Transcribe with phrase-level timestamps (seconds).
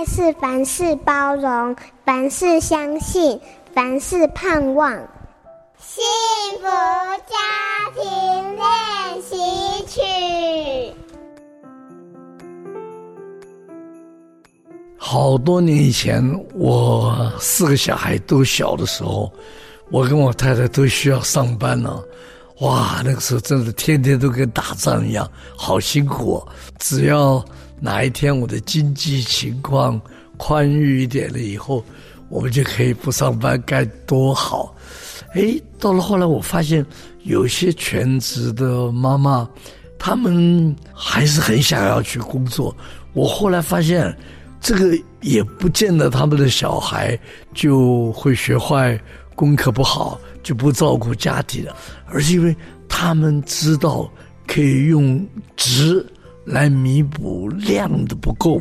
[0.00, 1.76] 爱是凡事包容，
[2.06, 3.38] 凡事相信，
[3.74, 4.90] 凡事盼望。
[5.76, 6.02] 幸
[6.58, 6.64] 福
[7.28, 7.36] 家
[7.94, 9.36] 庭练习
[9.86, 10.00] 曲。
[14.96, 19.30] 好多年以前，我四个小孩都小的时候，
[19.90, 22.02] 我跟我太太都需要上班呢。
[22.60, 26.48] 哇，那个时候真的天天都跟打仗一样，好辛苦哦。
[26.78, 27.42] 只要
[27.80, 30.00] 哪一天我的经济情况
[30.36, 31.82] 宽裕一点了以后，
[32.28, 34.74] 我们就可以不上班，该多好！
[35.32, 36.84] 哎，到了后来，我发现
[37.22, 39.48] 有些全职的妈妈，
[39.98, 42.76] 她们还是很想要去工作。
[43.14, 44.14] 我后来发现，
[44.60, 47.18] 这个也不见得他们的小孩
[47.54, 49.00] 就会学坏，
[49.34, 50.20] 功课不好。
[50.42, 51.76] 就不照顾家庭了，
[52.06, 52.56] 而是因为
[52.88, 54.10] 他们知道
[54.46, 55.24] 可以用
[55.56, 56.04] 质
[56.44, 58.60] 来弥补量的不够。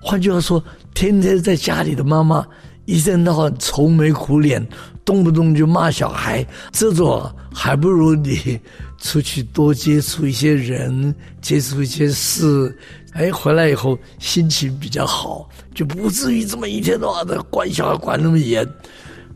[0.00, 0.62] 换句话说，
[0.94, 2.46] 天天在家里的妈妈
[2.84, 4.64] 一天到晚愁眉苦脸，
[5.04, 8.60] 动不动就骂小孩，这种还不如你
[8.98, 12.76] 出去多接触一些人，接触一些事，
[13.14, 18.64] 哎，回来以后心情比较好，就不至于这么一天到晚的管小孩管那么严。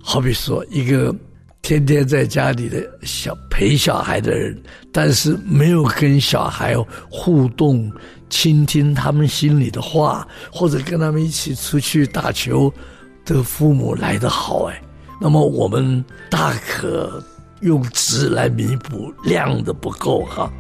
[0.01, 1.13] 好比说一个。
[1.63, 4.61] 天天在家里的小陪小孩的人，
[4.93, 6.75] 但是没有跟小孩
[7.11, 7.91] 互动、
[8.29, 12.73] 倾听他们心里的话，或者跟他们一起出去打球
[13.25, 14.83] 的父母来得好哎。
[15.21, 17.23] 那么我们大可
[17.61, 20.51] 用质来弥补量的不够哈。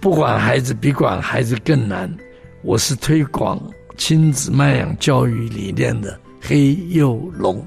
[0.00, 2.14] 不管孩子比管孩子更难，
[2.62, 3.58] 我是推广
[3.96, 7.66] 亲子慢养教育理念的黑幼龙。